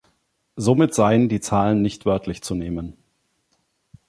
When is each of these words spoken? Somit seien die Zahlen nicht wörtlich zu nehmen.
Somit 0.55 0.95
seien 0.95 1.29
die 1.29 1.41
Zahlen 1.41 1.83
nicht 1.83 2.07
wörtlich 2.07 2.41
zu 2.41 2.55
nehmen. 2.55 2.97